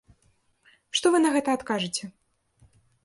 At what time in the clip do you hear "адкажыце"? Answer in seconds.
1.59-2.03